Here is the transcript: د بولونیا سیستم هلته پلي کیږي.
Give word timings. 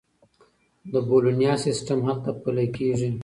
د 0.91 0.93
بولونیا 1.07 1.53
سیستم 1.65 1.99
هلته 2.07 2.29
پلي 2.43 2.67
کیږي. 2.77 3.11